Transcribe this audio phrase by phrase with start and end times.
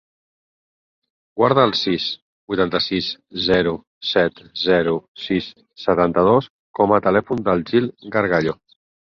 [1.41, 2.07] Guarda el sis,
[2.53, 3.09] vuitanta-sis,
[3.49, 3.75] zero,
[4.13, 4.95] set, zero,
[5.27, 5.51] sis,
[5.85, 8.59] setanta-dos com a telèfon del Gil Gargallo.